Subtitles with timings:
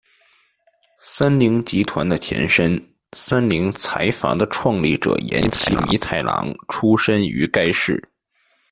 [1.03, 2.75] 三菱集团的前身
[3.11, 8.03] 三菱财阀的创立者岩崎弥太郎出身于该市。